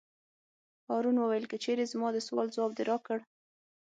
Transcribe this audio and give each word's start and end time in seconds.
هارون 0.87 1.17
وویل: 1.19 1.45
که 1.51 1.57
چېرې 1.63 1.85
زما 1.93 2.07
د 2.13 2.17
سوال 2.27 2.47
ځواب 2.55 2.71
دې 2.77 2.83
راکړ. 2.91 3.19